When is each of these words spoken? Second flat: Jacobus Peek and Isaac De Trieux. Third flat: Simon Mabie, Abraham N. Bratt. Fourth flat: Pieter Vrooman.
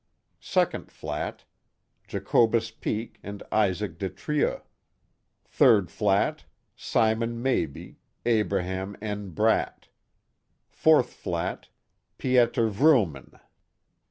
Second 0.39 0.91
flat: 0.91 1.43
Jacobus 2.07 2.71
Peek 2.71 3.19
and 3.21 3.43
Isaac 3.51 3.99
De 3.99 4.09
Trieux. 4.09 4.61
Third 5.45 5.91
flat: 5.91 6.45
Simon 6.75 7.39
Mabie, 7.43 7.97
Abraham 8.25 8.97
N. 8.99 9.29
Bratt. 9.29 9.89
Fourth 10.71 11.13
flat: 11.13 11.67
Pieter 12.17 12.67
Vrooman. 12.67 13.39